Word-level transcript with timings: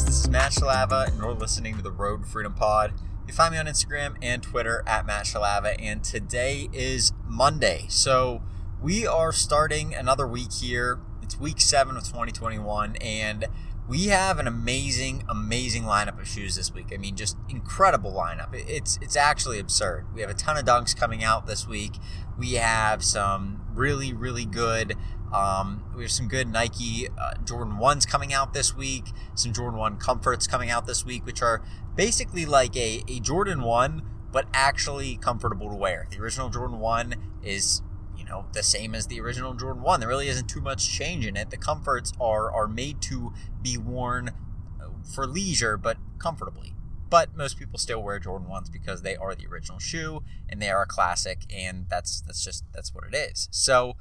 Podcast? 0.00 0.06
This 0.06 0.20
is 0.20 0.28
Matt 0.28 0.52
Shalava, 0.52 1.08
and 1.08 1.18
you're 1.18 1.32
listening 1.32 1.76
to 1.76 1.82
the 1.82 1.90
Road 1.90 2.26
Freedom 2.26 2.54
Pod. 2.54 2.92
You 3.26 3.34
find 3.34 3.52
me 3.52 3.58
on 3.58 3.66
Instagram 3.66 4.16
and 4.22 4.42
Twitter 4.42 4.82
at 4.86 5.06
Matt 5.06 5.24
Shalava, 5.24 5.76
and 5.78 6.02
today 6.02 6.68
is 6.72 7.12
Monday. 7.26 7.86
So 7.88 8.42
we 8.82 9.06
are 9.06 9.32
starting 9.32 9.94
another 9.94 10.26
week 10.26 10.52
here. 10.52 10.98
It's 11.22 11.38
week 11.38 11.60
seven 11.60 11.96
of 11.96 12.04
2021, 12.04 12.96
and 12.96 13.46
we 13.90 14.06
have 14.06 14.38
an 14.38 14.46
amazing, 14.46 15.24
amazing 15.28 15.82
lineup 15.82 16.20
of 16.20 16.28
shoes 16.28 16.54
this 16.54 16.72
week. 16.72 16.86
I 16.94 16.96
mean, 16.96 17.16
just 17.16 17.36
incredible 17.48 18.12
lineup. 18.12 18.54
It's 18.54 18.98
it's 19.02 19.16
actually 19.16 19.58
absurd. 19.58 20.06
We 20.14 20.20
have 20.20 20.30
a 20.30 20.34
ton 20.34 20.56
of 20.56 20.64
dunks 20.64 20.96
coming 20.96 21.24
out 21.24 21.46
this 21.48 21.66
week. 21.66 21.94
We 22.38 22.54
have 22.54 23.04
some 23.04 23.66
really, 23.74 24.12
really 24.12 24.46
good 24.46 24.96
um, 25.32 25.84
we 25.94 26.02
have 26.02 26.10
some 26.10 26.28
good 26.28 26.48
Nike 26.48 27.08
uh, 27.16 27.34
Jordan 27.44 27.74
1s 27.74 28.06
coming 28.06 28.32
out 28.32 28.52
this 28.52 28.76
week, 28.76 29.06
some 29.34 29.52
Jordan 29.52 29.78
1 29.78 29.96
Comforts 29.98 30.46
coming 30.46 30.70
out 30.70 30.86
this 30.86 31.04
week, 31.04 31.24
which 31.24 31.40
are 31.40 31.62
basically 31.94 32.44
like 32.44 32.76
a, 32.76 33.04
a 33.08 33.20
Jordan 33.20 33.62
1, 33.62 34.02
but 34.32 34.46
actually 34.52 35.16
comfortable 35.16 35.68
to 35.68 35.76
wear. 35.76 36.08
The 36.10 36.18
original 36.18 36.48
Jordan 36.48 36.80
1 36.80 37.14
is, 37.44 37.82
know, 38.30 38.46
the 38.52 38.62
same 38.62 38.94
as 38.94 39.06
the 39.06 39.20
original 39.20 39.54
Jordan 39.54 39.82
1. 39.82 40.00
There 40.00 40.08
really 40.08 40.28
isn't 40.28 40.48
too 40.48 40.60
much 40.60 40.88
change 40.88 41.26
in 41.26 41.36
it. 41.36 41.50
The 41.50 41.56
comforts 41.56 42.12
are, 42.20 42.50
are 42.50 42.66
made 42.66 43.02
to 43.02 43.32
be 43.60 43.76
worn 43.76 44.30
uh, 44.80 44.88
for 45.14 45.26
leisure, 45.26 45.76
but 45.76 45.98
comfortably. 46.18 46.74
But 47.10 47.36
most 47.36 47.58
people 47.58 47.78
still 47.78 48.02
wear 48.02 48.18
Jordan 48.20 48.48
1s 48.48 48.70
because 48.70 49.02
they 49.02 49.16
are 49.16 49.34
the 49.34 49.46
original 49.46 49.80
shoe 49.80 50.22
and 50.48 50.62
they 50.62 50.70
are 50.70 50.82
a 50.82 50.86
classic, 50.86 51.40
and 51.52 51.86
that's 51.88 52.20
that's 52.20 52.44
just 52.44 52.64
that's 52.72 52.94
what 52.94 53.02
it 53.04 53.14
is. 53.16 53.48
So 53.50 53.96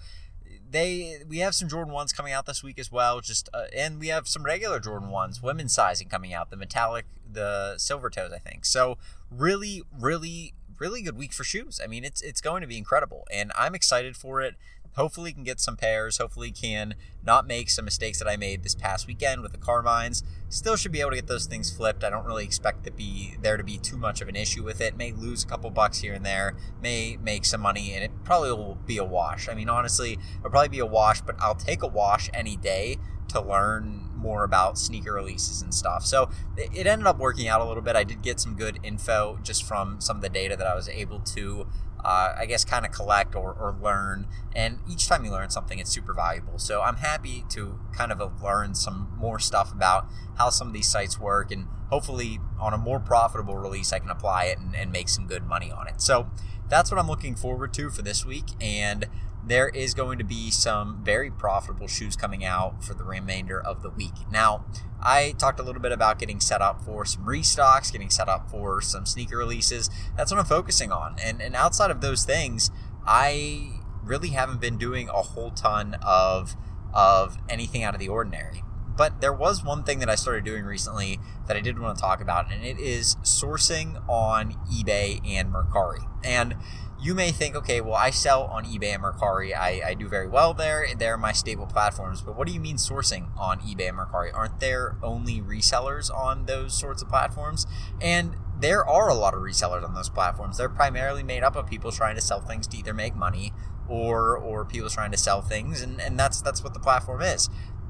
they 0.70 1.24
we 1.28 1.40
have 1.40 1.56
some 1.56 1.68
Jordan 1.68 1.92
ones 1.92 2.14
coming 2.14 2.34
out 2.34 2.46
this 2.46 2.64
week 2.64 2.78
as 2.78 2.92
well. 2.92 3.20
Just 3.22 3.50
uh, 3.54 3.66
and 3.76 4.00
we 4.00 4.10
have 4.10 4.28
some 4.28 4.44
regular 4.44 4.80
Jordan 4.80 5.10
ones, 5.10 5.42
women's 5.42 5.74
sizing 5.74 6.08
coming 6.08 6.34
out, 6.34 6.52
the 6.52 6.56
metallic, 6.56 7.06
the 7.32 7.78
silver 7.78 8.10
toes, 8.10 8.32
I 8.32 8.38
think. 8.38 8.66
So 8.66 9.00
really, 9.32 9.82
really, 9.92 10.54
really 10.80 11.02
good 11.02 11.18
week 11.18 11.34
for 11.34 11.44
shoes. 11.44 11.80
I 11.84 11.88
mean, 11.88 12.04
it's 12.04 12.22
it's 12.22 12.42
going 12.42 12.62
to 12.62 12.68
be 12.68 12.78
incredible, 12.78 13.28
and 13.32 13.52
I'm 13.58 13.76
excited 13.76 14.16
for 14.16 14.42
it. 14.42 14.56
Hopefully, 14.94 15.32
can 15.32 15.44
get 15.44 15.60
some 15.60 15.78
pairs. 15.78 16.18
Hopefully, 16.18 16.52
can 16.52 16.96
not 17.24 17.46
make 17.46 17.70
some 17.70 17.86
mistakes 17.86 18.20
that 18.20 18.28
I 18.28 18.38
made 18.38 18.64
this 18.64 18.76
past 18.76 19.08
weekend 19.08 19.42
with 19.42 19.52
the 19.52 19.58
Carmines. 19.58 20.24
Still 20.50 20.76
should 20.76 20.92
be 20.92 21.00
able 21.00 21.12
to 21.12 21.16
get 21.16 21.28
those 21.28 21.46
things 21.46 21.70
flipped. 21.70 22.04
I 22.04 22.10
don't 22.10 22.26
really 22.26 22.44
expect 22.44 22.84
to 22.86 22.92
be 22.92 23.36
there 23.42 23.56
to 23.56 23.64
be 23.64 23.78
too 23.78 23.98
much 23.98 24.20
of 24.22 24.28
an 24.28 24.36
issue 24.36 24.64
with 24.64 24.82
it. 24.82 24.98
May 24.98 25.12
lose 25.12 25.44
a 25.44 25.48
couple 25.48 25.70
bucks 25.70 26.00
here 26.00 26.14
and 26.14 26.26
there. 26.26 26.56
May 26.82 27.18
make 27.22 27.46
some 27.46 27.62
money, 27.62 27.94
and 27.94 28.04
it 28.04 28.12
probably 28.24 28.52
will 28.52 28.76
be 28.86 28.98
a 28.98 29.04
wash. 29.04 29.48
I 29.48 29.54
mean, 29.54 29.70
honestly, 29.70 30.18
it'll 30.40 30.50
probably 30.50 30.70
be 30.70 30.80
a 30.80 30.86
wash, 30.86 31.22
but 31.22 31.36
I'll 31.40 31.56
take 31.56 31.84
a 31.84 31.88
wash 31.88 32.30
any 32.34 32.58
day 32.58 32.98
to 33.30 33.42
learn 33.42 34.09
more 34.20 34.44
about 34.44 34.78
sneaker 34.78 35.14
releases 35.14 35.62
and 35.62 35.74
stuff. 35.74 36.06
So 36.06 36.30
it 36.58 36.86
ended 36.86 37.08
up 37.08 37.18
working 37.18 37.48
out 37.48 37.62
a 37.62 37.66
little 37.66 37.84
bit. 37.84 37.96
I 37.96 38.04
did 38.04 38.22
get 38.22 38.40
some 38.40 38.56
good 38.56 38.80
info 38.84 39.40
just 39.42 39.64
from 39.64 40.00
some 40.02 40.18
of 40.18 40.22
the 40.22 40.30
data 40.30 40.56
that 40.56 40.68
I 40.68 40.76
was 40.76 40.90
able 40.90 41.20
to 41.22 41.68
uh, 42.04 42.34
I 42.38 42.46
guess, 42.46 42.64
kind 42.64 42.86
of 42.86 42.92
collect 42.92 43.36
or, 43.36 43.52
or 43.54 43.76
learn. 43.82 44.28
And 44.56 44.80
each 44.90 45.08
time 45.08 45.26
you 45.26 45.32
learn 45.32 45.50
something, 45.50 45.80
it's 45.80 45.92
super 45.92 46.14
valuable. 46.14 46.58
So 46.58 46.82
I'm 46.82 46.98
happy 46.98 47.46
to 47.50 47.80
kind 47.94 48.12
of 48.12 48.42
learn 48.42 48.76
some 48.76 49.14
more 49.18 49.40
stuff 49.40 49.72
about 49.74 50.08
how 50.38 50.50
some 50.50 50.68
of 50.68 50.74
these 50.74 50.88
sites 50.88 51.20
work. 51.20 51.52
And 51.52 51.68
hopefully, 51.90 52.40
on 52.60 52.74
a 52.74 52.78
more 52.78 53.00
profitable 53.00 53.58
release, 53.58 53.92
I 53.92 54.00
can 54.00 54.10
apply 54.10 54.46
it 54.46 54.60
and, 54.60 54.76
and 54.76 54.92
make 54.92 55.10
some 55.10 55.28
good 55.28 55.44
money 55.44 55.72
on 55.72 55.88
it. 55.88 56.02
So 56.02 56.30
that's 56.70 56.90
what 56.92 57.00
I'm 57.00 57.08
looking 57.08 57.36
forward 57.36 57.74
to 57.74 57.90
for 57.90 58.02
this 58.02 58.26
week. 58.26 58.46
And 58.62 59.06
there 59.46 59.70
is 59.70 59.94
going 59.94 60.18
to 60.18 60.24
be 60.24 60.52
some 60.52 61.04
very 61.04 61.32
profitable 61.32 61.88
shoes 61.88 62.16
coming 62.16 62.46
out 62.46 62.84
for 62.84 62.94
the 62.94 63.04
remainder 63.04 63.60
of 63.60 63.82
the 63.82 63.90
week. 63.90 64.14
Now, 64.32 64.66
I 65.02 65.34
talked 65.38 65.60
a 65.60 65.64
little 65.64 65.82
bit 65.82 65.92
about 65.92 66.20
getting 66.20 66.40
set 66.40 66.62
up 66.62 66.84
for 66.84 67.06
some 67.06 67.26
restocks, 67.26 67.92
getting 67.92 68.10
set 68.10 68.28
up 68.28 68.50
for 68.52 68.82
some 68.82 69.06
sneaker 69.06 69.38
releases. 69.38 69.90
That's 70.18 70.32
what 70.32 70.40
I'm 70.40 70.46
focusing 70.46 70.92
on. 70.92 71.16
And, 71.24 71.42
and 71.42 71.56
outside 71.56 71.90
of 71.90 72.02
those 72.02 72.26
things, 72.26 72.70
I 73.06 73.72
really 74.04 74.30
haven't 74.30 74.60
been 74.60 74.78
doing 74.78 75.10
a 75.10 75.22
whole 75.22 75.52
ton 75.52 75.96
of, 76.02 76.56
of 76.94 77.38
anything 77.48 77.84
out 77.84 77.94
of 77.94 78.00
the 78.00 78.10
ordinary. 78.10 78.64
But 78.98 79.22
there 79.22 79.32
was 79.32 79.64
one 79.64 79.84
thing 79.84 80.00
that 80.00 80.10
I 80.10 80.16
started 80.16 80.44
doing 80.44 80.66
recently 80.66 81.20
that 81.48 81.56
I 81.56 81.62
did 81.62 81.80
want 81.80 81.98
to 81.98 82.02
talk 82.02 82.20
about, 82.20 82.52
and 82.52 82.66
it 82.66 82.78
is 82.80 83.16
sourcing 83.24 84.04
on 84.10 84.56
eBay 84.70 85.26
and 85.26 85.54
Mercari. 85.54 86.06
And 86.22 86.56
you 87.02 87.16
may 87.16 87.32
think, 87.32 87.56
okay, 87.56 87.80
well, 87.82 87.96
I 87.96 88.10
sell 88.10 88.44
on 88.44 88.66
eBay 88.66 88.94
and 88.96 89.04
Mercari. 89.04 89.56
I, 89.56 89.82
I 89.88 89.94
do 89.94 90.08
very 90.08 90.28
well 90.28 90.54
there. 90.54 90.86
They're 90.98 91.18
my 91.18 91.32
stable 91.32 91.66
platforms. 91.66 92.22
But 92.22 92.36
what 92.38 92.46
do 92.48 92.54
you 92.54 92.60
mean 92.60 92.76
sourcing 92.76 93.30
on 93.38 93.60
eBay 93.60 93.90
and 93.90 93.98
Mercari? 93.98 94.32
Aren't 94.34 94.60
there 94.60 94.98
only 95.02 95.42
resellers 95.42 96.14
on 96.14 96.46
those 96.46 96.78
sorts 96.78 97.02
of 97.02 97.08
platforms? 97.08 97.66
And 98.02 98.36
there 98.60 98.86
are 98.86 99.08
a 99.08 99.14
lot 99.14 99.34
of 99.34 99.40
resellers 99.40 99.84
on 99.84 99.94
those 99.94 100.10
platforms. 100.10 100.58
They're 100.58 100.68
primarily 100.68 101.24
made 101.24 101.44
up 101.44 101.56
of 101.56 101.68
people 101.68 101.92
trying 101.92 102.16
to 102.16 102.22
sell 102.22 102.42
things 102.42 102.68
to 102.68 102.78
either 102.78 102.94
make 102.94 103.16
money 103.16 103.54
or 103.88 104.38
or 104.38 104.66
people 104.66 104.90
trying 104.90 105.12
to 105.12 105.18
sell 105.18 105.42
things, 105.42 105.82
and, 105.82 106.00
and 106.00 106.18
that's 106.20 106.42
that's 106.42 106.64
what 106.64 106.74
the 106.74 106.80
platform 106.80 107.22
is. 107.22 107.50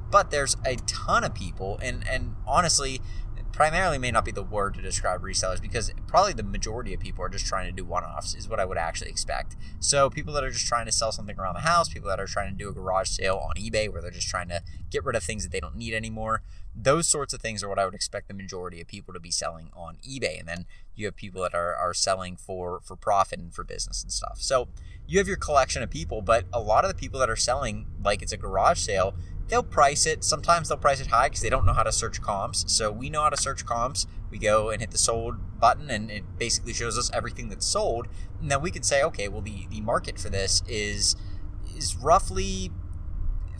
But 0.09 0.31
there's 0.31 0.55
a 0.65 0.77
ton 0.87 1.23
of 1.23 1.33
people, 1.33 1.77
and 1.81 2.07
and 2.07 2.35
honestly, 2.47 3.01
primarily 3.51 3.97
may 3.97 4.11
not 4.11 4.25
be 4.25 4.31
the 4.31 4.43
word 4.43 4.73
to 4.75 4.81
describe 4.81 5.21
resellers 5.21 5.61
because 5.61 5.91
probably 6.07 6.33
the 6.33 6.43
majority 6.43 6.93
of 6.93 6.99
people 6.99 7.23
are 7.23 7.29
just 7.29 7.45
trying 7.45 7.65
to 7.65 7.71
do 7.71 7.83
one 7.83 8.03
offs, 8.03 8.35
is 8.35 8.47
what 8.47 8.59
I 8.59 8.65
would 8.65 8.77
actually 8.77 9.09
expect. 9.09 9.55
So, 9.79 10.09
people 10.09 10.33
that 10.33 10.43
are 10.43 10.51
just 10.51 10.67
trying 10.67 10.85
to 10.85 10.91
sell 10.91 11.11
something 11.11 11.37
around 11.37 11.55
the 11.55 11.61
house, 11.61 11.89
people 11.89 12.09
that 12.09 12.19
are 12.19 12.27
trying 12.27 12.51
to 12.51 12.55
do 12.55 12.69
a 12.69 12.73
garage 12.73 13.09
sale 13.09 13.37
on 13.37 13.55
eBay 13.55 13.91
where 13.91 14.01
they're 14.01 14.11
just 14.11 14.29
trying 14.29 14.49
to 14.49 14.61
get 14.89 15.03
rid 15.03 15.15
of 15.15 15.23
things 15.23 15.43
that 15.43 15.51
they 15.51 15.59
don't 15.59 15.75
need 15.75 15.93
anymore, 15.93 16.41
those 16.75 17.07
sorts 17.07 17.33
of 17.33 17.41
things 17.41 17.63
are 17.63 17.69
what 17.69 17.79
I 17.79 17.85
would 17.85 17.95
expect 17.95 18.27
the 18.27 18.33
majority 18.33 18.79
of 18.81 18.87
people 18.87 19.13
to 19.13 19.19
be 19.19 19.31
selling 19.31 19.69
on 19.75 19.97
eBay. 20.07 20.39
And 20.39 20.47
then 20.47 20.65
you 20.95 21.05
have 21.05 21.15
people 21.15 21.41
that 21.43 21.53
are, 21.53 21.75
are 21.75 21.93
selling 21.93 22.37
for, 22.37 22.79
for 22.83 22.95
profit 22.95 23.39
and 23.39 23.53
for 23.53 23.63
business 23.63 24.03
and 24.03 24.11
stuff. 24.11 24.37
So, 24.39 24.67
you 25.07 25.17
have 25.17 25.27
your 25.27 25.37
collection 25.37 25.81
of 25.81 25.89
people, 25.89 26.21
but 26.21 26.45
a 26.53 26.59
lot 26.59 26.85
of 26.85 26.89
the 26.89 26.95
people 26.95 27.19
that 27.19 27.31
are 27.31 27.35
selling 27.35 27.87
like 28.03 28.21
it's 28.21 28.31
a 28.31 28.37
garage 28.37 28.79
sale 28.79 29.15
they'll 29.49 29.63
price 29.63 30.05
it. 30.05 30.23
Sometimes 30.23 30.69
they'll 30.69 30.77
price 30.77 31.01
it 31.01 31.07
high 31.07 31.27
because 31.27 31.41
they 31.41 31.49
don't 31.49 31.65
know 31.65 31.73
how 31.73 31.83
to 31.83 31.91
search 31.91 32.21
comps. 32.21 32.65
So 32.67 32.91
we 32.91 33.09
know 33.09 33.23
how 33.23 33.29
to 33.29 33.37
search 33.37 33.65
comps. 33.65 34.07
We 34.29 34.37
go 34.37 34.69
and 34.69 34.79
hit 34.79 34.91
the 34.91 34.97
sold 34.97 35.59
button, 35.59 35.89
and 35.89 36.09
it 36.09 36.23
basically 36.37 36.73
shows 36.73 36.97
us 36.97 37.09
everything 37.13 37.49
that's 37.49 37.65
sold. 37.65 38.07
And 38.39 38.49
then 38.49 38.61
we 38.61 38.71
can 38.71 38.83
say, 38.83 39.03
okay, 39.03 39.27
well 39.27 39.41
the, 39.41 39.67
the 39.69 39.81
market 39.81 40.19
for 40.19 40.29
this 40.29 40.63
is 40.67 41.15
is 41.75 41.95
roughly 41.95 42.71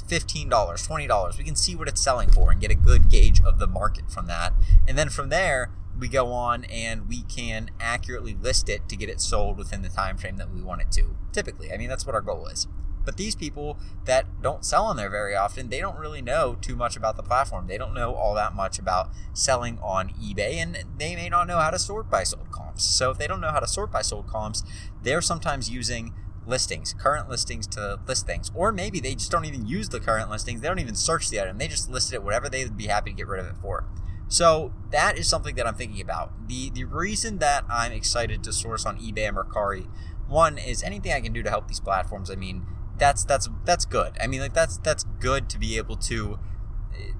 $15, 0.07 0.49
$20. 0.49 1.37
We 1.37 1.43
can 1.43 1.55
see 1.55 1.75
what 1.75 1.87
it's 1.87 2.01
selling 2.01 2.29
for 2.31 2.51
and 2.51 2.59
get 2.59 2.71
a 2.71 2.75
good 2.75 3.09
gauge 3.09 3.41
of 3.41 3.59
the 3.59 3.67
market 3.67 4.11
from 4.11 4.25
that. 4.25 4.53
And 4.87 4.97
then 4.97 5.09
from 5.09 5.29
there, 5.29 5.71
we 5.97 6.07
go 6.07 6.31
on 6.31 6.63
and 6.65 7.07
we 7.07 7.23
can 7.23 7.69
accurately 7.79 8.33
list 8.33 8.69
it 8.69 8.87
to 8.89 8.95
get 8.95 9.09
it 9.09 9.21
sold 9.21 9.57
within 9.57 9.81
the 9.81 9.89
time 9.89 10.17
frame 10.17 10.37
that 10.37 10.51
we 10.51 10.61
want 10.61 10.81
it 10.81 10.91
to. 10.93 11.15
Typically, 11.31 11.71
I 11.71 11.77
mean 11.77 11.89
that's 11.89 12.05
what 12.05 12.15
our 12.15 12.21
goal 12.21 12.47
is. 12.47 12.67
But 13.05 13.17
these 13.17 13.35
people 13.35 13.77
that 14.05 14.41
don't 14.41 14.65
sell 14.65 14.85
on 14.85 14.97
there 14.97 15.09
very 15.09 15.35
often, 15.35 15.69
they 15.69 15.79
don't 15.79 15.97
really 15.97 16.21
know 16.21 16.57
too 16.61 16.75
much 16.75 16.95
about 16.95 17.15
the 17.15 17.23
platform. 17.23 17.67
They 17.67 17.77
don't 17.77 17.93
know 17.93 18.13
all 18.13 18.33
that 18.35 18.53
much 18.53 18.79
about 18.79 19.09
selling 19.33 19.79
on 19.81 20.09
eBay, 20.09 20.55
and 20.55 20.77
they 20.97 21.15
may 21.15 21.29
not 21.29 21.47
know 21.47 21.57
how 21.57 21.69
to 21.69 21.79
sort 21.79 22.09
by 22.09 22.23
sold 22.23 22.51
comps. 22.51 22.83
So 22.83 23.11
if 23.11 23.17
they 23.17 23.27
don't 23.27 23.41
know 23.41 23.51
how 23.51 23.59
to 23.59 23.67
sort 23.67 23.91
by 23.91 24.01
sold 24.01 24.27
comps, 24.27 24.63
they're 25.01 25.21
sometimes 25.21 25.69
using 25.69 26.13
listings, 26.45 26.93
current 26.93 27.29
listings 27.29 27.67
to 27.67 27.99
list 28.07 28.25
things. 28.25 28.51
Or 28.53 28.71
maybe 28.71 28.99
they 28.99 29.15
just 29.15 29.31
don't 29.31 29.45
even 29.45 29.65
use 29.65 29.89
the 29.89 29.99
current 29.99 30.29
listings. 30.29 30.61
They 30.61 30.67
don't 30.67 30.79
even 30.79 30.95
search 30.95 31.29
the 31.29 31.39
item. 31.39 31.57
They 31.57 31.67
just 31.67 31.89
listed 31.89 32.15
it 32.15 32.23
whatever 32.23 32.49
they'd 32.49 32.75
be 32.75 32.87
happy 32.87 33.11
to 33.11 33.15
get 33.15 33.27
rid 33.27 33.39
of 33.39 33.45
it 33.45 33.55
for. 33.61 33.85
So 34.27 34.73
that 34.91 35.17
is 35.17 35.27
something 35.27 35.55
that 35.55 35.65
I'm 35.65 35.75
thinking 35.75 36.01
about. 36.01 36.47
The 36.47 36.69
the 36.69 36.83
reason 36.83 37.39
that 37.39 37.65
I'm 37.69 37.91
excited 37.91 38.43
to 38.43 38.53
source 38.53 38.85
on 38.85 38.99
eBay 38.99 39.27
and 39.27 39.37
Mercari, 39.37 39.87
one 40.27 40.57
is 40.57 40.83
anything 40.83 41.11
I 41.11 41.19
can 41.19 41.33
do 41.33 41.41
to 41.41 41.49
help 41.49 41.67
these 41.67 41.79
platforms. 41.79 42.29
I 42.29 42.35
mean, 42.35 42.65
that's 42.99 43.23
that's 43.23 43.49
that's 43.65 43.85
good. 43.85 44.13
I 44.21 44.27
mean, 44.27 44.41
like 44.41 44.53
that's 44.53 44.77
that's 44.77 45.03
good 45.19 45.49
to 45.49 45.57
be 45.57 45.77
able 45.77 45.95
to 45.97 46.39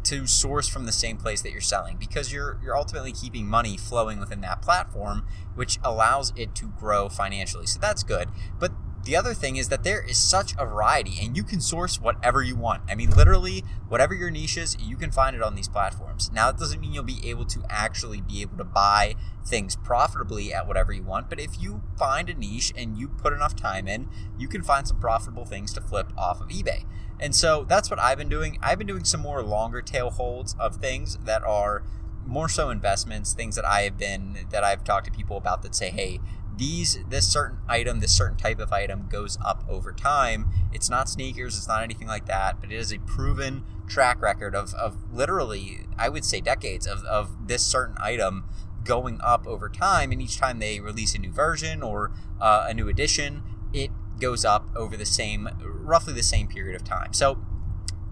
to 0.04 0.28
source 0.28 0.68
from 0.68 0.86
the 0.86 0.92
same 0.92 1.18
place 1.18 1.42
that 1.42 1.52
you're 1.52 1.62
selling 1.62 1.98
because 1.98 2.32
you're 2.32 2.60
you're 2.64 2.76
ultimately 2.76 3.12
keeping 3.12 3.48
money 3.48 3.78
flowing 3.78 4.20
within 4.20 4.42
that 4.42 4.62
platform, 4.62 5.26
which 5.56 5.80
allows 5.84 6.34
it 6.36 6.56
to 6.56 6.68
grow 6.68 7.10
financially. 7.10 7.66
So 7.66 7.80
that's 7.80 8.04
good. 8.04 8.30
But 8.60 8.72
the 9.04 9.16
other 9.16 9.34
thing 9.34 9.56
is 9.56 9.70
that 9.70 9.84
there 9.84 10.02
is 10.02 10.18
such 10.18 10.54
a 10.58 10.66
variety 10.66 11.18
and 11.22 11.36
you 11.36 11.44
can 11.44 11.62
source 11.62 12.00
whatever 12.00 12.44
you 12.44 12.56
want. 12.56 12.84
I 12.90 12.96
mean, 12.96 13.10
literally, 13.12 13.64
whatever 13.88 14.14
your 14.14 14.30
niche 14.30 14.58
is, 14.58 14.78
you 14.80 14.98
can 14.98 15.12
find 15.12 15.36
it 15.36 15.42
on 15.42 15.56
these 15.56 15.68
platforms. 15.68 16.32
Now, 16.32 16.52
that 16.52 16.60
doesn't 16.60 16.80
mean 16.80 16.94
you'll 16.94 17.04
be 17.04 17.28
able 17.30 17.46
to 17.46 17.64
actually 17.70 18.22
be 18.22 18.42
able 18.42 18.58
to 18.58 18.64
buy 18.64 19.16
things 19.46 19.76
profitably 19.76 20.54
at 20.54 20.68
whatever 20.68 20.92
you 20.92 21.04
want, 21.04 21.30
but 21.30 21.40
if 21.40 21.62
you 21.62 21.82
find 21.98 22.30
a 22.30 22.34
niche 22.34 22.74
and 22.76 22.98
you 22.98 23.08
put 23.08 23.34
enough 23.34 23.56
time 23.56 23.88
in, 23.88 24.10
you 24.38 24.48
can 24.48 24.62
find 24.62 24.88
some 24.88 25.00
profitable 25.00 25.46
things 25.46 25.74
to 25.74 25.82
flip 25.82 26.12
off 26.18 26.42
of 26.42 26.50
eBay. 26.50 26.86
And 27.20 27.36
so 27.36 27.66
that's 27.68 27.90
what 27.90 28.00
I've 28.00 28.18
been 28.18 28.30
doing. 28.30 28.58
I've 28.62 28.78
been 28.78 28.88
doing 28.88 29.04
some 29.04 29.22
more 29.22 29.42
longer 29.44 29.82
tail 29.82 30.10
holds 30.10 30.56
of 30.60 30.76
things 30.76 31.18
that 31.26 31.44
are 31.44 31.84
more 32.26 32.48
so 32.48 32.70
investments, 32.70 33.34
things 33.34 33.56
that 33.56 33.66
I 33.66 33.82
have 33.82 33.98
been, 33.98 34.46
that 34.52 34.64
I've 34.64 34.84
talked 34.84 35.06
to 35.08 35.12
people 35.12 35.36
about 35.36 35.64
that 35.64 35.76
say, 35.76 35.90
hey, 35.90 36.20
these 36.60 37.00
this 37.10 37.28
certain 37.32 37.58
item, 37.68 38.02
this 38.02 38.16
certain 38.16 38.38
type 38.38 38.60
of 38.60 38.72
item 38.72 39.08
goes 39.10 39.38
up 39.44 39.64
over 39.68 39.92
time. 39.92 40.52
It's 40.72 40.90
not 40.90 41.10
sneakers, 41.10 41.58
it's 41.58 41.68
not 41.68 41.82
anything 41.82 42.08
like 42.08 42.26
that, 42.28 42.60
but 42.60 42.72
it 42.72 42.76
is 42.76 42.92
a 42.92 43.00
proven 43.00 43.64
track 43.88 44.22
record 44.22 44.54
of, 44.54 44.74
of 44.76 44.98
literally, 45.12 45.88
I 45.98 46.10
would 46.10 46.26
say 46.26 46.42
decades 46.42 46.86
of, 46.86 47.04
of 47.06 47.48
this 47.48 47.66
certain 47.66 47.96
item 48.00 48.46
going 48.84 49.20
up 49.22 49.48
over 49.48 49.70
time. 49.70 50.12
And 50.12 50.22
each 50.22 50.38
time 50.38 50.60
they 50.60 50.80
release 50.80 51.16
a 51.16 51.20
new 51.20 51.32
version 51.32 51.82
or 51.82 52.12
uh, 52.40 52.68
a 52.70 52.74
new 52.74 52.88
edition, 52.88 53.44
it 53.74 53.90
goes 54.20 54.46
up 54.46 54.68
over 54.76 54.98
the 54.98 55.06
same, 55.06 55.50
roughly 55.62 56.14
the 56.14 56.24
same 56.24 56.48
period 56.48 56.76
of 56.76 56.84
time. 56.84 57.14
So 57.14 57.40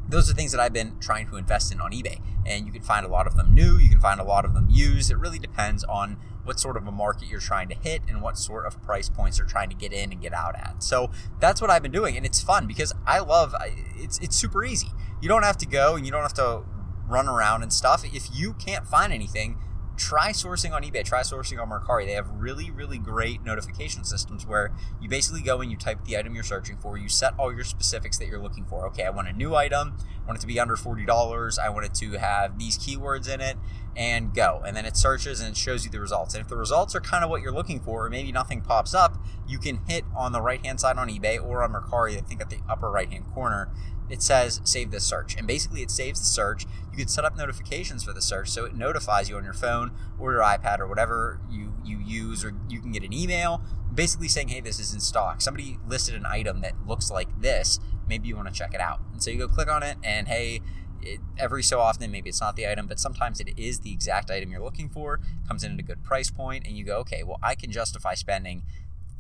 those 0.07 0.31
are 0.31 0.33
things 0.33 0.51
that 0.53 0.61
I've 0.61 0.73
been 0.73 0.97
trying 0.99 1.27
to 1.27 1.35
invest 1.35 1.71
in 1.71 1.81
on 1.81 1.91
eBay. 1.91 2.21
And 2.45 2.65
you 2.65 2.71
can 2.71 2.81
find 2.81 3.05
a 3.05 3.09
lot 3.09 3.27
of 3.27 3.35
them 3.35 3.53
new, 3.53 3.77
you 3.77 3.89
can 3.89 3.99
find 3.99 4.21
a 4.21 4.23
lot 4.23 4.45
of 4.45 4.53
them 4.53 4.67
used. 4.69 5.11
It 5.11 5.17
really 5.17 5.39
depends 5.39 5.83
on 5.83 6.17
what 6.47 6.59
sort 6.59 6.77
of 6.77 6.87
a 6.87 6.91
market 6.91 7.27
you're 7.27 7.39
trying 7.39 7.69
to 7.69 7.75
hit 7.75 8.01
and 8.07 8.21
what 8.21 8.37
sort 8.37 8.65
of 8.65 8.81
price 8.81 9.09
points 9.09 9.37
you're 9.37 9.47
trying 9.47 9.69
to 9.69 9.75
get 9.75 9.93
in 9.93 10.11
and 10.11 10.21
get 10.21 10.33
out 10.33 10.55
at. 10.55 10.81
So 10.81 11.11
that's 11.39 11.61
what 11.61 11.69
I've 11.69 11.83
been 11.83 11.91
doing, 11.91 12.17
and 12.17 12.25
it's 12.25 12.41
fun 12.41 12.65
because 12.65 12.93
I 13.05 13.19
love 13.19 13.53
it's 13.97 14.17
it's 14.19 14.35
super 14.35 14.63
easy. 14.63 14.87
You 15.21 15.27
don't 15.27 15.43
have 15.43 15.57
to 15.57 15.67
go 15.67 15.95
and 15.95 16.05
you 16.05 16.11
don't 16.11 16.21
have 16.21 16.33
to 16.35 16.63
run 17.07 17.27
around 17.27 17.63
and 17.63 17.71
stuff. 17.71 18.03
If 18.05 18.29
you 18.33 18.53
can't 18.53 18.87
find 18.87 19.13
anything, 19.13 19.59
try 19.97 20.29
sourcing 20.29 20.71
on 20.71 20.83
eBay, 20.83 21.03
try 21.03 21.21
sourcing 21.21 21.59
on 21.59 21.69
Mercari. 21.69 22.05
They 22.05 22.13
have 22.13 22.29
really, 22.29 22.69
really 22.69 22.99
great 22.99 23.43
notification 23.43 24.03
systems 24.03 24.45
where 24.45 24.71
you 25.01 25.09
basically 25.09 25.41
go 25.41 25.59
and 25.59 25.71
you 25.71 25.77
type 25.77 26.05
the 26.05 26.17
item 26.17 26.35
you're 26.35 26.43
searching 26.43 26.77
for, 26.77 26.97
you 26.97 27.09
set 27.09 27.33
all 27.37 27.53
your 27.53 27.63
specifics 27.63 28.17
that 28.19 28.27
you're 28.27 28.41
looking 28.41 28.65
for. 28.65 28.85
Okay, 28.87 29.03
I 29.03 29.09
want 29.09 29.27
a 29.27 29.33
new 29.33 29.55
item, 29.55 29.97
I 30.23 30.27
want 30.27 30.37
it 30.37 30.41
to 30.41 30.47
be 30.47 30.59
under 30.59 30.75
$40, 30.75 31.59
I 31.59 31.69
want 31.69 31.85
it 31.85 31.93
to 31.95 32.11
have 32.19 32.59
these 32.59 32.77
keywords 32.77 33.27
in 33.27 33.41
it, 33.41 33.57
and 33.95 34.33
go. 34.33 34.61
And 34.65 34.77
then 34.77 34.85
it 34.85 34.95
searches 34.95 35.39
and 35.39 35.49
it 35.49 35.57
shows 35.57 35.83
you 35.83 35.89
the 35.89 35.99
results. 35.99 36.35
And 36.35 36.41
if 36.41 36.47
the 36.47 36.55
results 36.55 36.95
are 36.95 37.01
kind 37.01 37.23
of 37.23 37.31
what 37.31 37.41
you're 37.41 37.51
looking 37.51 37.79
for, 37.79 38.05
or 38.05 38.09
maybe 38.09 38.31
nothing 38.31 38.61
pops 38.61 38.93
up, 38.93 39.17
you 39.47 39.57
can 39.57 39.79
hit 39.87 40.05
on 40.15 40.31
the 40.31 40.41
right 40.41 40.63
hand 40.63 40.79
side 40.79 40.97
on 40.97 41.09
eBay 41.09 41.43
or 41.43 41.63
on 41.63 41.73
Mercari, 41.73 42.15
I 42.15 42.21
think 42.21 42.39
at 42.39 42.51
the 42.51 42.59
upper 42.69 42.91
right 42.91 43.11
hand 43.11 43.25
corner, 43.33 43.69
it 44.09 44.21
says 44.21 44.61
save 44.63 44.91
this 44.91 45.03
search. 45.03 45.35
And 45.35 45.47
basically, 45.47 45.81
it 45.81 45.91
saves 45.91 46.19
the 46.19 46.25
search. 46.25 46.65
You 46.91 46.97
can 46.97 47.07
set 47.07 47.25
up 47.25 47.37
notifications 47.37 48.03
for 48.03 48.13
the 48.13 48.21
search 48.21 48.49
so 48.49 48.65
it 48.65 48.75
notifies 48.75 49.29
you 49.29 49.37
on 49.37 49.43
your 49.43 49.53
phone 49.53 49.91
or 50.19 50.31
your 50.31 50.41
iPad 50.41 50.79
or 50.79 50.87
whatever 50.87 51.39
you, 51.49 51.73
you 51.85 51.99
use, 51.99 52.43
or 52.43 52.53
you 52.69 52.79
can 52.79 52.91
get 52.91 53.03
an 53.03 53.13
email 53.13 53.61
basically 53.93 54.27
saying, 54.27 54.49
hey, 54.49 54.61
this 54.61 54.79
is 54.79 54.93
in 54.93 54.99
stock. 54.99 55.41
Somebody 55.41 55.79
listed 55.87 56.15
an 56.15 56.25
item 56.25 56.61
that 56.61 56.73
looks 56.85 57.09
like 57.09 57.41
this. 57.41 57.79
Maybe 58.07 58.27
you 58.27 58.35
want 58.35 58.47
to 58.47 58.53
check 58.53 58.73
it 58.73 58.79
out. 58.79 58.99
And 59.11 59.21
so 59.21 59.31
you 59.31 59.39
go 59.39 59.47
click 59.47 59.69
on 59.69 59.83
it, 59.83 59.97
and 60.03 60.27
hey, 60.27 60.61
it, 61.01 61.19
every 61.37 61.63
so 61.63 61.79
often, 61.79 62.11
maybe 62.11 62.29
it's 62.29 62.39
not 62.39 62.55
the 62.55 62.67
item, 62.67 62.87
but 62.87 62.99
sometimes 62.99 63.39
it 63.39 63.49
is 63.57 63.79
the 63.79 63.91
exact 63.91 64.29
item 64.29 64.51
you're 64.51 64.63
looking 64.63 64.87
for, 64.87 65.19
comes 65.47 65.63
in 65.63 65.73
at 65.73 65.79
a 65.79 65.83
good 65.83 66.03
price 66.03 66.29
point, 66.29 66.65
and 66.65 66.77
you 66.77 66.85
go, 66.85 66.97
okay, 66.99 67.23
well, 67.23 67.39
I 67.41 67.55
can 67.55 67.71
justify 67.71 68.13
spending 68.13 68.63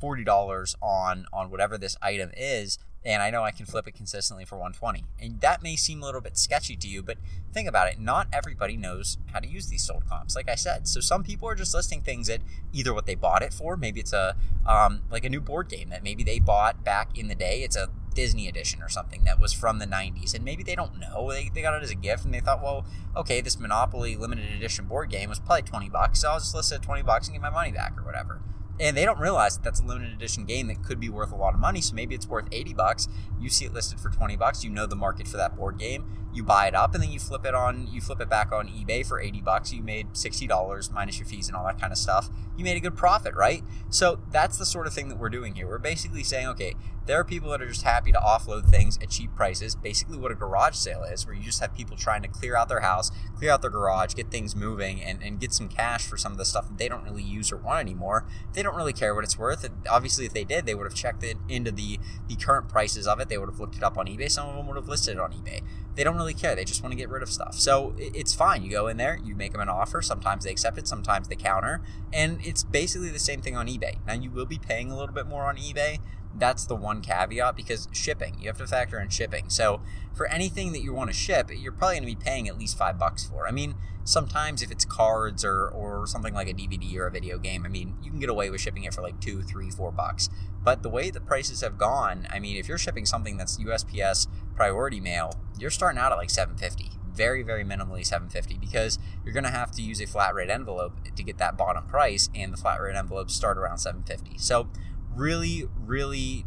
$40 0.01 0.75
on 0.79 1.25
on 1.33 1.49
whatever 1.49 1.75
this 1.75 1.97
item 2.03 2.29
is 2.37 2.77
and 3.07 3.23
I 3.23 3.29
know 3.29 3.43
I 3.45 3.51
can 3.51 3.65
flip 3.65 3.87
it 3.87 3.93
consistently 3.93 4.43
for 4.43 4.57
120. 4.57 5.05
And 5.17 5.39
that 5.39 5.63
may 5.63 5.77
seem 5.77 6.03
a 6.03 6.05
little 6.05 6.19
bit 6.19 6.37
sketchy 6.37 6.75
to 6.75 6.89
you, 6.89 7.01
but 7.01 7.17
think 7.53 7.67
about 7.67 7.87
it. 7.87 8.01
Not 8.01 8.27
everybody 8.33 8.75
knows 8.75 9.17
how 9.31 9.39
to 9.39 9.47
use 9.47 9.69
these 9.69 9.85
sold 9.85 10.03
comps, 10.09 10.35
like 10.35 10.49
I 10.49 10.55
said. 10.55 10.89
So 10.89 10.99
some 10.99 11.23
people 11.23 11.47
are 11.47 11.55
just 11.55 11.73
listing 11.73 12.01
things 12.01 12.29
at 12.29 12.41
either 12.73 12.93
what 12.93 13.05
they 13.05 13.15
bought 13.15 13.41
it 13.41 13.53
for, 13.53 13.77
maybe 13.77 14.01
it's 14.01 14.11
a 14.11 14.35
um, 14.65 15.03
like 15.09 15.23
a 15.23 15.29
new 15.29 15.39
board 15.39 15.69
game 15.69 15.87
that 15.87 16.03
maybe 16.03 16.21
they 16.21 16.39
bought 16.39 16.83
back 16.83 17.17
in 17.17 17.29
the 17.29 17.35
day. 17.35 17.63
It's 17.63 17.77
a 17.77 17.87
Disney 18.13 18.49
edition 18.49 18.81
or 18.81 18.89
something 18.89 19.23
that 19.23 19.39
was 19.39 19.53
from 19.53 19.79
the 19.79 19.85
90s, 19.85 20.33
and 20.33 20.43
maybe 20.43 20.61
they 20.61 20.75
don't 20.75 20.99
know. 20.99 21.31
They, 21.31 21.49
they 21.53 21.61
got 21.61 21.75
it 21.75 21.83
as 21.83 21.91
a 21.91 21.95
gift, 21.95 22.25
and 22.25 22.33
they 22.33 22.41
thought, 22.41 22.61
well, 22.61 22.85
okay, 23.15 23.39
this 23.39 23.57
Monopoly 23.57 24.17
limited 24.17 24.51
edition 24.51 24.85
board 24.85 25.09
game 25.09 25.29
was 25.29 25.39
probably 25.39 25.61
20 25.61 25.89
bucks, 25.89 26.19
so 26.19 26.31
I'll 26.31 26.39
just 26.39 26.53
list 26.53 26.73
it 26.73 26.75
at 26.75 26.81
20 26.81 27.03
bucks 27.03 27.27
and 27.27 27.35
get 27.35 27.41
my 27.41 27.49
money 27.49 27.71
back 27.71 27.97
or 27.97 28.03
whatever 28.03 28.41
and 28.79 28.95
they 28.95 29.05
don't 29.05 29.19
realize 29.19 29.57
that 29.57 29.63
that's 29.63 29.81
a 29.81 29.85
limited 29.85 30.13
edition 30.13 30.45
game 30.45 30.67
that 30.67 30.83
could 30.83 30.99
be 30.99 31.09
worth 31.09 31.31
a 31.31 31.35
lot 31.35 31.53
of 31.53 31.59
money 31.59 31.81
so 31.81 31.95
maybe 31.95 32.15
it's 32.15 32.27
worth 32.27 32.47
80 32.51 32.73
bucks. 32.73 33.07
You 33.39 33.49
see 33.49 33.65
it 33.65 33.73
listed 33.73 33.99
for 33.99 34.09
20 34.09 34.35
bucks 34.35 34.63
you 34.63 34.69
know 34.69 34.85
the 34.85 34.95
market 34.95 35.27
for 35.27 35.37
that 35.37 35.55
board 35.55 35.77
game 35.77 36.05
you 36.33 36.43
buy 36.43 36.67
it 36.67 36.75
up 36.75 36.93
and 36.93 37.01
then 37.01 37.11
you 37.11 37.19
flip 37.19 37.45
it 37.45 37.55
on 37.55 37.87
you 37.91 37.99
flip 38.01 38.21
it 38.21 38.29
back 38.29 38.51
on 38.51 38.67
ebay 38.67 39.05
for 39.05 39.19
80 39.19 39.41
bucks. 39.41 39.73
You 39.73 39.81
made 39.81 40.09
$60 40.13 40.91
minus 40.91 41.19
your 41.19 41.27
fees 41.27 41.47
and 41.47 41.57
all 41.57 41.65
that 41.65 41.79
kind 41.79 41.91
of 41.91 41.97
stuff. 41.97 42.29
You 42.55 42.63
made 42.63 42.77
a 42.77 42.79
good 42.79 42.95
profit 42.95 43.35
right? 43.35 43.63
So 43.89 44.19
that's 44.31 44.57
the 44.57 44.65
sort 44.65 44.87
of 44.87 44.93
thing 44.93 45.09
that 45.09 45.17
we're 45.17 45.29
doing 45.29 45.55
here. 45.55 45.67
We're 45.67 45.79
basically 45.79 46.23
saying 46.23 46.47
okay 46.49 46.75
there 47.07 47.19
are 47.19 47.23
people 47.23 47.49
that 47.49 47.61
are 47.61 47.67
just 47.67 47.83
happy 47.83 48.11
to 48.11 48.19
offload 48.19 48.69
things 48.69 48.97
at 49.01 49.09
cheap 49.09 49.33
prices 49.35 49.75
basically 49.75 50.17
what 50.17 50.31
a 50.31 50.35
garage 50.35 50.75
sale 50.75 51.03
is 51.03 51.25
where 51.25 51.35
you 51.35 51.43
just 51.43 51.59
have 51.59 51.73
people 51.73 51.95
trying 51.95 52.21
to 52.21 52.27
clear 52.27 52.55
out 52.55 52.69
their 52.69 52.81
house 52.81 53.11
clear 53.37 53.51
out 53.51 53.61
their 53.61 53.71
garage 53.71 54.13
get 54.13 54.29
things 54.29 54.55
moving 54.55 55.01
and, 55.01 55.23
and 55.23 55.39
get 55.39 55.53
some 55.53 55.67
cash 55.67 56.05
for 56.05 56.17
some 56.17 56.31
of 56.31 56.37
the 56.37 56.45
stuff 56.45 56.67
that 56.67 56.77
they 56.77 56.87
don't 56.87 57.03
really 57.03 57.23
use 57.23 57.51
or 57.51 57.57
want 57.57 57.79
anymore 57.79 58.25
they 58.53 58.61
don't 58.61 58.75
really 58.75 58.93
care 58.93 59.15
what 59.15 59.23
it's 59.23 59.37
worth 59.37 59.63
and 59.63 59.75
obviously 59.89 60.25
if 60.25 60.33
they 60.33 60.43
did 60.43 60.65
they 60.65 60.75
would 60.75 60.85
have 60.85 60.95
checked 60.95 61.23
it 61.23 61.37
into 61.47 61.71
the 61.71 61.99
the 62.27 62.35
current 62.35 62.69
prices 62.69 63.07
of 63.07 63.19
it 63.19 63.29
they 63.29 63.37
would 63.37 63.49
have 63.49 63.59
looked 63.59 63.77
it 63.77 63.83
up 63.83 63.97
on 63.97 64.05
ebay 64.07 64.29
some 64.29 64.49
of 64.49 64.55
them 64.55 64.67
would 64.67 64.75
have 64.75 64.87
listed 64.87 65.15
it 65.15 65.19
on 65.19 65.31
ebay 65.31 65.61
they 65.97 66.03
don't 66.03 66.15
really 66.15 66.35
care. 66.35 66.55
They 66.55 66.63
just 66.63 66.83
want 66.83 66.91
to 66.91 66.95
get 66.95 67.09
rid 67.09 67.23
of 67.23 67.29
stuff. 67.29 67.55
So 67.55 67.95
it's 67.97 68.33
fine. 68.33 68.63
You 68.63 68.69
go 68.69 68.87
in 68.87 68.97
there, 68.97 69.19
you 69.21 69.35
make 69.35 69.51
them 69.51 69.61
an 69.61 69.67
offer. 69.67 70.03
Sometimes 70.03 70.43
they 70.43 70.51
accept 70.51 70.77
it, 70.77 70.87
sometimes 70.87 71.27
they 71.27 71.35
counter. 71.35 71.81
And 72.13 72.39
it's 72.45 72.63
basically 72.63 73.09
the 73.09 73.19
same 73.19 73.41
thing 73.41 73.57
on 73.57 73.67
eBay. 73.67 73.97
Now, 74.05 74.13
you 74.13 74.29
will 74.29 74.45
be 74.45 74.59
paying 74.59 74.91
a 74.91 74.97
little 74.97 75.13
bit 75.13 75.25
more 75.25 75.45
on 75.45 75.57
eBay. 75.57 75.97
That's 76.37 76.65
the 76.65 76.75
one 76.75 77.01
caveat 77.01 77.55
because 77.55 77.87
shipping, 77.91 78.37
you 78.39 78.47
have 78.47 78.57
to 78.57 78.67
factor 78.67 78.99
in 78.99 79.09
shipping. 79.09 79.49
So 79.49 79.81
for 80.13 80.27
anything 80.27 80.71
that 80.73 80.81
you 80.81 80.93
want 80.93 81.09
to 81.09 81.15
ship, 81.15 81.49
you're 81.53 81.71
probably 81.71 81.95
going 81.95 82.09
to 82.09 82.15
be 82.15 82.23
paying 82.23 82.47
at 82.47 82.57
least 82.57 82.77
five 82.77 82.99
bucks 82.99 83.25
for. 83.25 83.47
I 83.47 83.51
mean, 83.51 83.75
sometimes 84.03 84.61
if 84.61 84.71
it's 84.71 84.85
cards 84.85 85.43
or, 85.43 85.67
or 85.67 86.07
something 86.07 86.33
like 86.33 86.47
a 86.47 86.53
DVD 86.53 86.95
or 86.97 87.07
a 87.07 87.11
video 87.11 87.37
game, 87.37 87.65
I 87.65 87.69
mean, 87.69 87.95
you 88.01 88.09
can 88.09 88.19
get 88.19 88.29
away 88.29 88.49
with 88.49 88.61
shipping 88.61 88.83
it 88.83 88.93
for 88.93 89.01
like 89.01 89.19
two, 89.19 89.41
three, 89.41 89.69
four 89.69 89.91
bucks. 89.91 90.29
But 90.63 90.83
the 90.83 90.89
way 90.89 91.09
the 91.09 91.21
prices 91.21 91.61
have 91.61 91.77
gone, 91.77 92.27
I 92.31 92.39
mean, 92.39 92.57
if 92.57 92.67
you're 92.67 92.77
shipping 92.77 93.05
something 93.05 93.37
that's 93.37 93.57
USPS 93.57 94.27
priority 94.55 94.99
mail, 94.99 95.33
you're 95.57 95.71
starting 95.71 95.99
out 95.99 96.11
at 96.11 96.17
like 96.17 96.29
750 96.29 96.97
very 97.17 97.41
very 97.41 97.65
minimally 97.65 98.05
750 98.05 98.59
because 98.59 98.99
you're 99.25 99.33
going 99.33 99.43
to 99.43 99.49
have 99.49 99.71
to 99.71 99.81
use 99.81 99.99
a 99.99 100.05
flat 100.05 100.35
rate 100.35 100.51
envelope 100.51 100.93
to 101.15 101.23
get 101.23 101.39
that 101.39 101.57
bottom 101.57 101.87
price 101.87 102.29
and 102.35 102.53
the 102.53 102.57
flat 102.57 102.79
rate 102.79 102.95
envelopes 102.95 103.33
start 103.33 103.57
around 103.57 103.79
750 103.79 104.37
so 104.37 104.69
really 105.17 105.67
really 105.79 106.45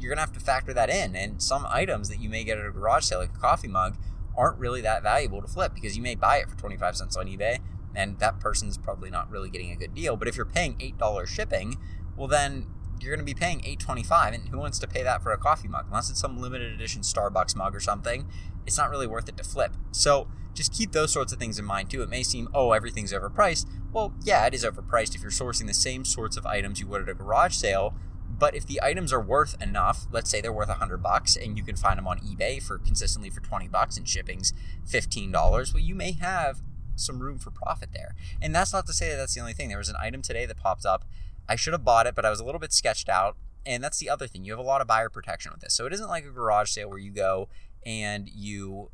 you're 0.00 0.14
to 0.14 0.20
have 0.20 0.32
to 0.32 0.40
factor 0.40 0.72
that 0.74 0.90
in. 0.90 1.16
And 1.16 1.42
some 1.42 1.66
items 1.68 2.08
that 2.08 2.20
you 2.20 2.28
may 2.28 2.44
get 2.44 2.58
at 2.58 2.66
a 2.66 2.70
garage 2.70 3.04
sale 3.04 3.18
like 3.18 3.34
a 3.34 3.38
coffee 3.38 3.68
mug 3.68 3.96
aren't 4.36 4.58
really 4.58 4.80
that 4.82 5.02
valuable 5.02 5.42
to 5.42 5.48
flip 5.48 5.74
because 5.74 5.96
you 5.96 6.02
may 6.02 6.14
buy 6.14 6.36
it 6.36 6.48
for 6.48 6.56
25 6.56 6.96
cents 6.96 7.16
on 7.16 7.26
ebay 7.26 7.58
and 7.96 8.18
that 8.20 8.38
person's 8.38 8.78
probably 8.78 9.10
not 9.10 9.28
really 9.30 9.50
getting 9.50 9.72
a 9.72 9.76
good 9.76 9.94
deal. 9.94 10.16
But 10.16 10.28
if 10.28 10.36
you're 10.36 10.46
paying 10.46 10.76
$8 10.76 11.26
shipping 11.26 11.76
well 12.16 12.28
then 12.28 12.66
you're 13.00 13.14
going 13.14 13.24
to 13.24 13.32
be 13.32 13.38
paying 13.38 13.58
825 13.60 14.34
and 14.34 14.48
who 14.48 14.58
wants 14.58 14.78
to 14.80 14.88
pay 14.88 15.02
that 15.02 15.22
for 15.22 15.32
a 15.32 15.38
coffee 15.38 15.68
mug? 15.68 15.86
Unless 15.88 16.10
it's 16.10 16.20
some 16.20 16.40
limited 16.40 16.72
edition 16.72 17.02
starbucks 17.02 17.56
mug 17.56 17.74
or 17.74 17.80
something 17.80 18.28
it's 18.66 18.76
not 18.76 18.90
really 18.90 19.06
worth 19.06 19.28
it 19.28 19.36
to 19.38 19.44
flip. 19.44 19.74
So 19.92 20.28
just 20.52 20.72
keep 20.72 20.92
those 20.92 21.12
sorts 21.12 21.32
of 21.32 21.38
things 21.38 21.58
in 21.58 21.64
mind 21.64 21.90
too. 21.90 22.02
It 22.02 22.08
may 22.08 22.22
seem 22.22 22.48
oh 22.54 22.72
everything's 22.72 23.12
overpriced. 23.12 23.66
Well 23.92 24.14
yeah 24.22 24.46
it 24.46 24.54
is 24.54 24.64
overpriced 24.64 25.16
if 25.16 25.22
you're 25.22 25.32
sourcing 25.32 25.66
the 25.66 25.74
same 25.74 26.04
sorts 26.04 26.36
of 26.36 26.46
items 26.46 26.78
you 26.78 26.86
would 26.86 27.02
at 27.02 27.08
a 27.08 27.14
garage 27.14 27.54
sale 27.54 27.96
but 28.38 28.54
if 28.54 28.66
the 28.66 28.80
items 28.82 29.12
are 29.12 29.20
worth 29.20 29.60
enough 29.62 30.06
let's 30.10 30.30
say 30.30 30.40
they're 30.40 30.52
worth 30.52 30.68
100 30.68 31.02
bucks 31.02 31.36
and 31.36 31.56
you 31.56 31.64
can 31.64 31.76
find 31.76 31.98
them 31.98 32.06
on 32.06 32.18
ebay 32.20 32.62
for 32.62 32.78
consistently 32.78 33.30
for 33.30 33.40
20 33.40 33.68
bucks 33.68 33.96
and 33.96 34.08
shipping's 34.08 34.52
$15 34.88 35.32
well 35.74 35.82
you 35.82 35.94
may 35.94 36.12
have 36.12 36.60
some 36.96 37.20
room 37.20 37.38
for 37.38 37.50
profit 37.50 37.90
there 37.92 38.14
and 38.42 38.54
that's 38.54 38.72
not 38.72 38.86
to 38.86 38.92
say 38.92 39.10
that 39.10 39.16
that's 39.16 39.34
the 39.34 39.40
only 39.40 39.52
thing 39.52 39.68
there 39.68 39.78
was 39.78 39.88
an 39.88 39.96
item 40.00 40.22
today 40.22 40.46
that 40.46 40.56
popped 40.56 40.84
up 40.84 41.04
I 41.48 41.56
should 41.56 41.72
have 41.72 41.84
bought 41.84 42.06
it, 42.06 42.14
but 42.14 42.24
I 42.24 42.30
was 42.30 42.40
a 42.40 42.44
little 42.44 42.60
bit 42.60 42.72
sketched 42.72 43.08
out. 43.08 43.36
And 43.64 43.82
that's 43.82 43.98
the 43.98 44.10
other 44.10 44.26
thing. 44.26 44.44
You 44.44 44.52
have 44.52 44.58
a 44.58 44.62
lot 44.62 44.80
of 44.80 44.86
buyer 44.86 45.08
protection 45.08 45.50
with 45.52 45.60
this. 45.60 45.74
So 45.74 45.86
it 45.86 45.92
isn't 45.92 46.08
like 46.08 46.24
a 46.24 46.30
garage 46.30 46.70
sale 46.70 46.88
where 46.88 46.98
you 46.98 47.10
go 47.10 47.48
and 47.84 48.28
you 48.28 48.90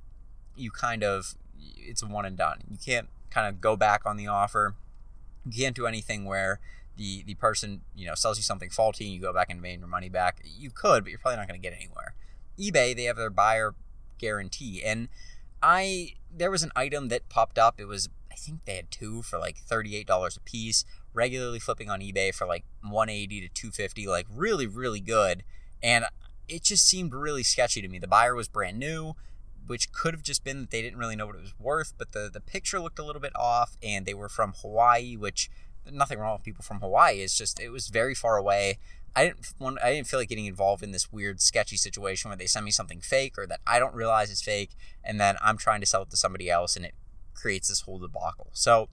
you 0.57 0.71
kind 0.71 1.03
of 1.03 1.35
it's 1.77 2.03
one 2.03 2.25
and 2.25 2.37
done. 2.37 2.63
You 2.71 2.79
can't 2.85 3.09
kind 3.31 3.49
of 3.49 3.61
go 3.61 3.77
back 3.77 4.03
on 4.07 4.17
the 4.17 4.27
offer. 4.27 4.75
You 5.45 5.65
can't 5.65 5.77
do 5.77 5.87
anything 5.87 6.25
where 6.25 6.61
the 6.97 7.23
the 7.25 7.35
person, 7.35 7.83
you 7.95 8.07
know, 8.07 8.15
sells 8.15 8.37
you 8.39 8.43
something 8.43 8.71
faulty 8.71 9.05
and 9.05 9.15
you 9.15 9.21
go 9.21 9.33
back 9.33 9.51
and 9.51 9.59
demand 9.61 9.81
your 9.81 9.89
money 9.89 10.09
back. 10.09 10.41
You 10.45 10.71
could, 10.71 11.05
but 11.05 11.11
you're 11.11 11.19
probably 11.19 11.37
not 11.37 11.49
going 11.49 11.61
to 11.61 11.69
get 11.69 11.77
anywhere. 11.77 12.15
eBay, 12.59 12.95
they 12.95 13.05
have 13.05 13.17
their 13.17 13.31
buyer 13.31 13.75
guarantee. 14.19 14.83
And 14.85 15.09
I 15.63 16.15
there 16.33 16.51
was 16.51 16.63
an 16.63 16.73
item 16.77 17.09
that 17.09 17.29
popped 17.29 17.59
up. 17.59 17.81
It 17.81 17.87
was 17.87 18.09
I 18.31 18.37
think 18.37 18.65
they 18.65 18.77
had 18.77 18.91
two 18.91 19.23
for 19.23 19.39
like 19.39 19.57
$38 19.69 20.37
a 20.37 20.41
piece 20.41 20.85
regularly 21.15 21.61
flipping 21.61 21.89
on 21.89 22.01
eBay 22.01 22.35
for 22.35 22.47
like 22.47 22.65
180 22.83 23.41
to 23.41 23.49
250, 23.49 24.07
like 24.07 24.27
really, 24.29 24.67
really 24.67 25.01
good. 25.01 25.45
And 25.83 26.07
it 26.49 26.65
just 26.65 26.87
seemed 26.87 27.15
really 27.15 27.43
sketchy 27.43 27.81
to 27.81 27.89
me. 27.89 27.99
The 27.99 28.09
buyer 28.09 28.35
was 28.35 28.49
brand 28.49 28.79
new, 28.79 29.15
which 29.67 29.93
could 29.93 30.13
have 30.13 30.23
just 30.23 30.45
been 30.45 30.63
that 30.63 30.71
they 30.71 30.83
didn't 30.83 30.99
really 30.99 31.17
know 31.17 31.27
what 31.27 31.37
it 31.37 31.41
was 31.41 31.59
worth, 31.59 31.95
but 31.97 32.13
the, 32.13 32.29
the 32.33 32.41
picture 32.41 32.81
looked 32.81 32.99
a 32.99 33.05
little 33.05 33.23
bit 33.23 33.33
off, 33.35 33.77
and 33.83 34.05
they 34.05 34.13
were 34.13 34.29
from 34.29 34.53
Hawaii, 34.61 35.17
which 35.17 35.51
nothing 35.91 36.19
wrong 36.19 36.35
with 36.35 36.45
people 36.45 36.65
from 36.65 36.81
Hawaii. 36.81 37.21
It's 37.21 37.37
just 37.37 37.61
it 37.61 37.71
was 37.71 37.89
very 37.89 38.15
far 38.15 38.37
away. 38.37 38.79
I 39.17 39.27
didn't 39.27 39.55
want, 39.61 39.79
I 39.83 39.93
didn't 39.93 40.09
feel 40.09 40.19
like 40.19 40.29
getting 40.29 40.47
involved 40.47 40.83
in 40.83 40.91
this 40.91 41.13
weird 41.13 41.41
sketchy 41.41 41.77
situation 41.77 42.31
where 42.31 42.37
they 42.37 42.47
send 42.47 42.65
me 42.65 42.73
something 42.73 43.01
fake 43.01 43.39
or 43.39 43.47
that 43.47 43.61
I 43.67 43.79
don't 43.79 43.95
realize 43.95 44.31
is 44.31 44.43
fake, 44.43 44.71
and 45.05 45.21
then 45.21 45.37
I'm 45.43 45.57
trying 45.57 45.81
to 45.81 45.87
sell 45.87 46.03
it 46.03 46.11
to 46.11 46.17
somebody 46.17 46.51
else, 46.51 46.75
and 46.75 46.85
it 46.85 46.95
creates 47.33 47.69
this 47.69 47.83
whole 47.83 47.99
debacle. 47.99 48.51
So 48.53 48.89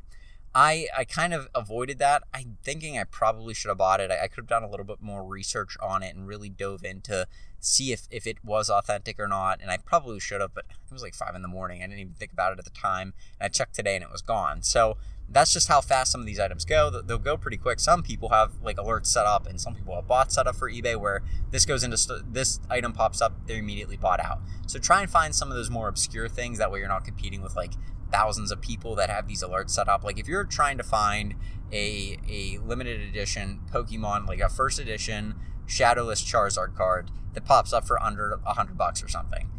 I, 0.54 0.88
I 0.96 1.06
kind 1.06 1.34
of 1.34 1.48
avoided 1.56 1.98
that. 2.00 2.24
I'm 2.34 2.58
thinking 2.64 3.00
I 3.00 3.06
probably 3.06 3.54
should 3.54 3.70
have 3.70 3.78
bought 3.78 4.00
it. 4.00 4.12
I, 4.12 4.24
I 4.24 4.28
could 4.28 4.42
have 4.42 4.48
done 4.48 4.64
a 4.64 4.70
little 4.70 4.86
bit 4.86 5.02
more 5.02 5.24
research 5.24 5.78
on 5.82 6.04
it 6.04 6.16
and 6.16 6.28
really 6.28 6.50
dove 6.50 6.84
into 6.84 7.28
see 7.60 7.92
if, 7.92 8.08
if 8.12 8.28
it 8.28 8.44
was 8.44 8.70
authentic 8.70 9.20
or 9.20 9.28
not. 9.28 9.60
And 9.62 9.72
I 9.72 9.78
probably 9.78 10.20
should 10.20 10.42
have, 10.42 10.54
but 10.54 10.66
it 10.70 10.94
was 10.94 11.04
like 11.04 11.14
five 11.14 11.36
in 11.36 11.42
the 11.42 11.48
morning. 11.48 11.82
I 11.82 11.88
didn't 11.88 12.00
even 12.00 12.14
think 12.14 12.34
about 12.34 12.52
it 12.54 12.60
at 12.60 12.66
the 12.66 12.72
time. 12.72 13.14
And 13.40 13.46
I 13.46 13.48
checked 13.48 13.76
today 13.76 13.96
and 13.96 14.04
it 14.04 14.12
was 14.12 14.22
gone. 14.22 14.62
So 14.62 14.98
that's 15.32 15.54
just 15.54 15.68
how 15.68 15.80
fast 15.80 16.12
some 16.12 16.22
of 16.22 16.28
these 16.28 16.40
items 16.40 16.66
go. 16.66 16.90
They'll 16.90 17.18
go 17.18 17.38
pretty 17.38 17.58
quick. 17.58 17.80
Some 17.80 18.04
people 18.04 18.30
have 18.30 18.54
like 18.62 18.78
alerts 18.78 19.08
set 19.08 19.26
up, 19.26 19.48
and 19.48 19.60
some 19.60 19.76
people 19.76 19.96
have 19.96 20.08
bots 20.08 20.36
set 20.36 20.48
up 20.48 20.56
for 20.56 20.70
eBay 20.70 21.00
where 21.00 21.24
this 21.52 21.66
goes 21.66 21.84
into 21.84 21.98
st- 21.98 22.34
this 22.34 22.60
item 22.70 22.94
pops 22.94 23.22
up, 23.22 23.48
they're 23.48 23.60
immediately 23.60 23.98
bought 23.98 24.20
out. 24.20 24.40
So 24.68 24.78
try 24.80 25.02
and 25.02 25.10
find 25.10 25.34
some 25.34 25.50
of 25.50 25.56
those 25.56 25.70
more 25.70 25.88
obscure 25.88 26.28
things. 26.28 26.58
That 26.58 26.72
way, 26.72 26.80
you're 26.80 26.88
not 26.88 27.06
competing 27.06 27.42
with 27.42 27.56
like 27.56 27.74
thousands 28.12 28.52
of 28.52 28.62
people 28.62 28.96
that 28.96 29.10
have 29.10 29.28
these 29.28 29.42
alerts 29.42 29.72
set 29.72 29.88
up. 29.88 30.04
Like 30.04 30.20
if 30.20 30.28
you're 30.28 30.44
trying 30.44 30.78
to 30.78 30.84
find 30.84 31.36
a 31.72 32.18
a 32.30 32.58
limited 32.60 33.00
edition 33.02 33.62
Pokemon, 33.72 34.28
like 34.28 34.42
a 34.42 34.50
first 34.50 34.80
edition 34.80 35.36
Shadowless 35.66 36.22
Charizard 36.22 36.76
card 36.76 37.10
that 37.34 37.46
pops 37.46 37.72
up 37.72 37.88
for 37.88 38.02
under 38.04 38.40
a 38.46 38.54
hundred 38.54 38.78
bucks 38.78 39.02
or 39.02 39.08
something 39.08 39.50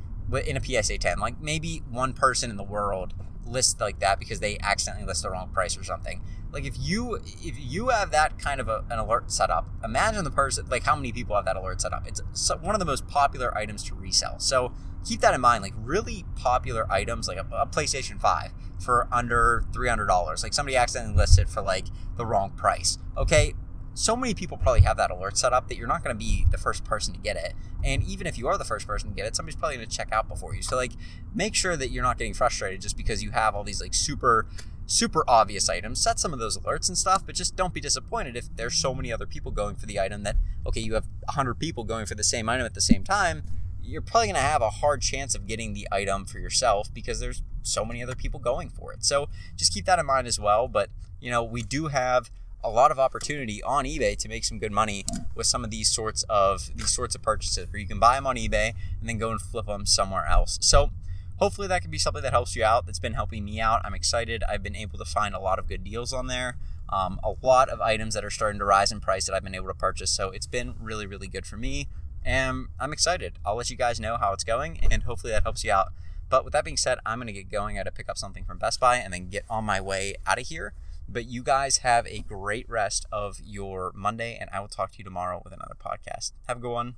in 0.47 0.57
a 0.57 0.65
PSA 0.65 0.99
10, 0.99 1.19
like 1.19 1.41
maybe 1.41 1.83
one 1.91 2.13
person 2.13 2.51
in 2.51 2.57
the 2.57 2.63
world 2.63 3.13
list 3.47 3.81
like 3.81 3.99
that 4.01 4.19
because 4.19 4.41
they 4.41 4.59
accidentally 4.61 5.07
list 5.07 5.23
the 5.23 5.31
wrong 5.31 5.49
price 5.53 5.77
or 5.77 5.85
something. 5.85 6.23
Like 6.53 6.65
if 6.65 6.75
you 6.79 7.15
if 7.15 7.59
you 7.59 7.89
have 7.89 8.11
that 8.11 8.39
kind 8.39 8.61
of 8.61 8.69
a, 8.69 8.85
an 8.91 8.99
alert 8.99 9.33
set 9.33 9.51
up, 9.51 9.69
imagine 9.83 10.23
the 10.25 10.31
person 10.31 10.67
like 10.69 10.85
how 10.85 10.95
many 10.95 11.13
people 11.13 11.35
have 11.35 11.47
that 11.47 11.57
alert 11.57 11.81
set 11.81 11.93
up. 11.93 12.07
It's 12.07 12.21
one 12.61 12.75
of 12.75 12.79
the 12.79 12.85
most 12.85 13.09
popular 13.09 13.57
items 13.57 13.83
to 13.85 13.95
resell. 13.95 14.39
So 14.39 14.73
keep 15.05 15.21
that 15.21 15.35
in 15.35 15.41
mind. 15.41 15.63
Like 15.63 15.73
really 15.77 16.25
popular 16.37 16.91
items, 16.93 17.27
like 17.27 17.39
a, 17.39 17.47
a 17.53 17.67
PlayStation 17.67 18.21
Five 18.21 18.53
for 18.79 19.09
under 19.11 19.65
three 19.73 19.89
hundred 19.89 20.07
dollars. 20.07 20.43
Like 20.43 20.53
somebody 20.53 20.77
accidentally 20.77 21.17
listed 21.17 21.49
for 21.49 21.63
like 21.63 21.87
the 22.17 22.27
wrong 22.27 22.51
price. 22.51 22.99
Okay, 23.17 23.55
so 23.95 24.17
many 24.17 24.35
people 24.35 24.57
probably 24.57 24.81
have 24.81 24.97
that 24.97 25.11
alert 25.11 25.37
set 25.37 25.53
up 25.53 25.69
that 25.69 25.77
you're 25.77 25.89
not 25.89 26.03
going 26.03 26.15
to 26.15 26.19
be 26.19 26.47
the 26.51 26.59
first 26.59 26.85
person 26.85 27.13
to 27.15 27.21
get 27.21 27.37
it. 27.37 27.55
And 27.85 28.03
even 28.05 28.27
if 28.27 28.39
you 28.39 28.49
are 28.49 28.57
the 28.57 28.65
first 28.65 28.87
person 28.87 29.11
to 29.11 29.15
get 29.15 29.27
it, 29.27 29.37
somebody's 29.37 29.57
probably 29.57 29.77
going 29.77 29.89
to 29.89 29.97
check 29.97 30.13
out 30.13 30.29
before 30.29 30.55
you. 30.55 30.63
So 30.63 30.77
like 30.77 30.93
make 31.35 31.55
sure 31.55 31.77
that 31.77 31.91
you're 31.91 32.03
not 32.03 32.19
getting 32.19 32.35
frustrated 32.35 32.81
just 32.81 32.97
because 32.97 33.23
you 33.23 33.33
have 33.33 33.55
all 33.55 33.65
these 33.65 33.81
like 33.81 33.95
super 33.95 34.47
super 34.87 35.25
obvious 35.29 35.69
items. 35.69 36.01
Set 36.03 36.19
some 36.19 36.33
of 36.33 36.39
those 36.39 36.59
alerts 36.59 36.89
and 36.89 36.99
stuff, 36.99 37.25
but 37.25 37.35
just 37.35 37.57
don't 37.57 37.73
be 37.73 37.81
disappointed 37.81 38.37
if 38.37 38.55
there's 38.57 38.75
so 38.75 38.95
many 38.95 39.13
other 39.13 39.27
people 39.27 39.51
going 39.51 39.75
for 39.77 39.87
the 39.87 40.01
item 40.01 40.23
that 40.23 40.37
okay, 40.67 40.81
you 40.81 40.95
have 40.95 41.07
100 41.27 41.55
people 41.55 41.85
going 41.85 42.07
for 42.07 42.15
the 42.15 42.25
same 42.25 42.49
item 42.49 42.65
at 42.65 42.75
the 42.75 42.81
same 42.81 43.05
time. 43.05 43.43
You're 43.83 44.03
probably 44.03 44.29
going 44.29 44.37
to 44.37 44.41
have 44.43 44.63
a 44.63 44.71
hard 44.71 45.03
chance 45.03 45.35
of 45.35 45.47
getting 45.47 45.75
the 45.75 45.89
item 45.91 46.25
for 46.25 46.39
yourself 46.39 46.93
because 46.95 47.19
there's 47.19 47.43
so 47.63 47.85
many 47.85 48.03
other 48.03 48.15
people 48.15 48.39
going 48.39 48.69
for 48.69 48.93
it. 48.93 49.05
So 49.05 49.29
just 49.57 49.75
keep 49.75 49.87
that 49.87 49.99
in 49.99 50.07
mind 50.07 50.29
as 50.29 50.39
well, 50.39 50.69
but 50.69 50.89
you 51.21 51.31
know, 51.31 51.43
we 51.43 51.63
do 51.63 51.89
have 51.89 52.31
a 52.65 52.71
lot 52.71 52.91
of 52.91 52.99
opportunity 52.99 53.63
on 53.63 53.85
eBay 53.85 54.17
to 54.17 54.29
make 54.29 54.45
some 54.45 54.59
good 54.59 54.73
money 54.73 55.05
with 55.35 55.47
some 55.47 55.65
of 55.65 55.71
these 55.71 55.91
sorts 55.91 56.23
of 56.29 56.71
these 56.77 56.91
sorts 56.91 57.15
of 57.15 57.23
purchases 57.23 57.67
where 57.73 57.81
you 57.81 57.87
can 57.87 57.99
buy 57.99 58.15
them 58.15 58.27
on 58.27 58.37
eBay 58.37 58.73
and 59.01 59.09
then 59.09 59.19
go 59.19 59.31
and 59.31 59.41
flip 59.41 59.67
them 59.67 59.87
somewhere 59.87 60.27
else. 60.27 60.59
So 60.61 60.91
hopefully 61.39 61.67
that 61.69 61.83
can 61.83 61.91
be 61.91 61.99
something 61.99 62.23
that 62.23 62.33
helps 62.33 62.55
you 62.55 62.65
out. 62.65 62.87
That's 62.87 62.99
been 62.99 63.15
helping 63.15 63.45
me 63.45 63.61
out. 63.61 63.81
I'm 63.85 63.95
excited. 63.95 64.45
I've 64.49 64.63
been 64.63 64.77
able 64.77 64.99
to 64.99 65.05
find 65.05 65.35
a 65.35 65.41
lot 65.41 65.59
of 65.59 65.69
good 65.69 65.85
deals 65.85 66.13
on 66.13 66.29
there. 66.29 66.57
Um, 66.89 67.19
a 67.25 67.35
lot 67.43 67.69
of 67.69 67.81
items 67.81 68.15
that 68.15 68.25
are 68.25 68.31
starting 68.31 68.59
to 68.59 68.65
rise 68.65 68.93
in 68.93 69.01
price 69.01 69.27
that 69.27 69.35
I've 69.35 69.43
been 69.43 69.55
able 69.55 69.69
to 69.69 69.75
purchase. 69.75 70.11
So 70.11 70.31
it's 70.31 70.47
been 70.47 70.75
really, 70.81 71.07
really 71.07 71.29
good 71.29 71.47
for 71.47 71.57
me. 71.57 71.89
And 72.25 72.69
I'm 72.79 72.93
excited. 72.93 73.39
I'll 73.45 73.57
let 73.57 73.71
you 73.71 73.77
guys 73.77 73.99
know 73.99 74.17
how 74.19 74.33
it's 74.33 74.45
going 74.45 74.79
and 74.91 75.03
hopefully 75.03 75.33
that 75.33 75.43
helps 75.43 75.65
you 75.65 75.73
out. 75.73 75.89
But 76.29 76.45
with 76.45 76.53
that 76.53 76.65
being 76.65 76.77
said, 76.77 76.99
I'm 77.05 77.19
going 77.19 77.27
to 77.27 77.33
get 77.33 77.51
going. 77.51 77.77
I 77.77 77.81
had 77.81 77.85
to 77.85 77.93
pick 77.93 78.09
up 78.09 78.17
something 78.17 78.45
from 78.45 78.59
Best 78.59 78.81
Buy 78.81 78.97
and 78.97 79.13
then 79.13 79.29
get 79.29 79.45
on 79.51 79.65
my 79.65 79.81
way 79.81 80.15
out 80.27 80.41
of 80.41 80.47
here. 80.47 80.73
But 81.09 81.27
you 81.27 81.43
guys 81.43 81.79
have 81.79 82.07
a 82.07 82.21
great 82.21 82.69
rest 82.69 83.07
of 83.13 83.39
your 83.45 83.93
Monday, 83.95 84.37
and 84.41 84.49
I 84.53 84.61
will 84.61 84.69
talk 84.69 84.93
to 84.93 84.99
you 84.99 85.05
tomorrow 85.05 85.41
with 85.45 85.53
another 85.53 85.77
podcast. 85.79 86.33
Have 86.49 86.59
a 86.59 86.61
good 86.61 86.73
one. 86.73 86.97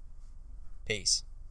Peace. 0.86 1.24